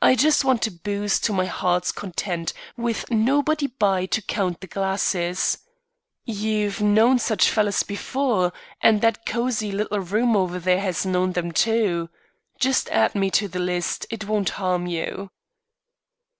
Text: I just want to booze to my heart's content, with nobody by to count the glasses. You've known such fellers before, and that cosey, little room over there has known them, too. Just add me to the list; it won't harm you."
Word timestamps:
I 0.00 0.14
just 0.14 0.44
want 0.44 0.62
to 0.62 0.70
booze 0.70 1.18
to 1.18 1.32
my 1.32 1.46
heart's 1.46 1.90
content, 1.90 2.52
with 2.76 3.10
nobody 3.10 3.66
by 3.66 4.06
to 4.06 4.22
count 4.22 4.60
the 4.60 4.68
glasses. 4.68 5.58
You've 6.24 6.80
known 6.80 7.18
such 7.18 7.50
fellers 7.50 7.82
before, 7.82 8.52
and 8.80 9.00
that 9.00 9.26
cosey, 9.26 9.72
little 9.72 9.98
room 9.98 10.36
over 10.36 10.60
there 10.60 10.80
has 10.80 11.04
known 11.04 11.32
them, 11.32 11.50
too. 11.50 12.08
Just 12.60 12.88
add 12.90 13.16
me 13.16 13.32
to 13.32 13.48
the 13.48 13.58
list; 13.58 14.06
it 14.10 14.26
won't 14.28 14.50
harm 14.50 14.86
you." 14.86 15.30